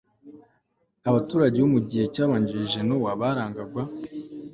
Abaturage 1.09 1.57
bo 1.63 1.69
mu 1.75 1.79
gihe 1.89 2.05
cyabanjirije 2.13 2.79
Nowa 2.87 3.11
barangwaga 3.21 3.81